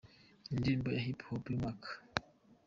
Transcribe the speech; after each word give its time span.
Indirimbo 0.53 0.87
ya 0.95 1.05
hip 1.05 1.19
hop 1.27 1.43
y’umwaka. 1.49 1.89